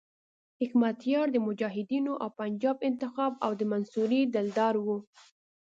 [0.59, 4.97] حکمتیار د مجاهدینو او پنجاب انتخاب او د منصوري دلدار وو.